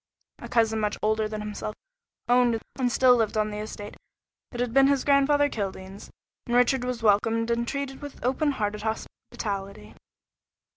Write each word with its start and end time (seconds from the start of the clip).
A 0.39 0.49
cousin 0.49 0.79
much 0.79 0.97
older 1.03 1.27
than 1.27 1.41
himself 1.41 1.75
owned 2.27 2.59
and 2.79 2.91
still 2.91 3.15
lived 3.17 3.37
on 3.37 3.51
the 3.51 3.59
estate 3.59 3.95
that 4.49 4.59
had 4.59 4.73
been 4.73 4.87
his 4.87 5.03
grandfather 5.05 5.47
Kildene's, 5.47 6.09
and 6.47 6.55
Richard 6.55 6.83
was 6.83 7.03
welcomed 7.03 7.51
and 7.51 7.67
treated 7.67 8.01
with 8.01 8.19
openhearted 8.23 8.81
hospitality. 8.81 9.93